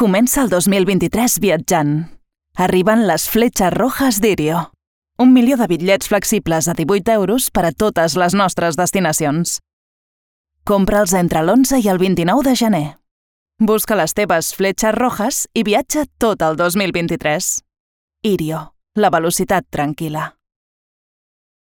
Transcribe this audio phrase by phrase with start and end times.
[0.00, 1.90] Comença el 2023 viatjant.
[2.56, 4.62] Arriben les fletxes rojas d'Irio.
[5.20, 9.58] Un milió de bitllets flexibles a 18 euros per a totes les nostres destinacions.
[10.64, 12.88] Compra'ls entre l'11 i el 29 de gener.
[13.60, 17.52] Busca les teves fletxes rojas i viatja tot el 2023.
[18.24, 20.30] Irio, la velocitat tranquil·la.